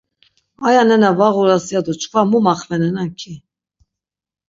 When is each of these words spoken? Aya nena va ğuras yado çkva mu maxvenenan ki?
Aya 0.67 0.81
nena 0.89 1.09
va 1.19 1.27
ğuras 1.35 1.65
yado 1.73 1.93
çkva 2.01 2.21
mu 2.31 2.39
maxvenenan 2.47 3.09
ki? 3.19 3.33